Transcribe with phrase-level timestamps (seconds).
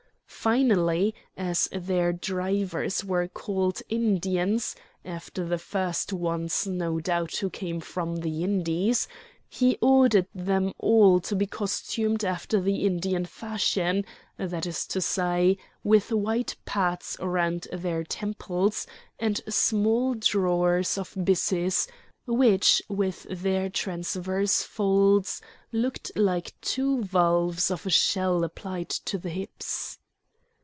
[0.43, 7.79] Finally, as their drivers were called Indians (after the first ones, no doubt, who came
[7.79, 9.07] from the Indies)
[9.47, 14.03] he ordered them all to be costumed after the Indian fashion;
[14.37, 18.87] that is to say, with white pads round their temples,
[19.19, 21.87] and small drawers of byssus,
[22.25, 25.39] which with their transverse folds
[25.71, 29.99] looked like two valves of a shell applied to the hips.